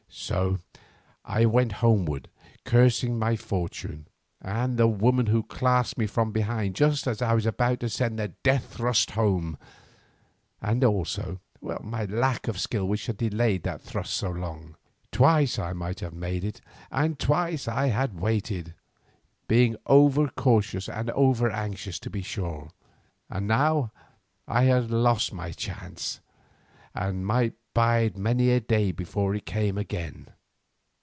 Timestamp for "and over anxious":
20.89-21.99